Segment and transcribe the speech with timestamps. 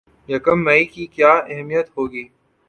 [0.29, 2.23] یکم مئی کی کیا اہمیت ہوگی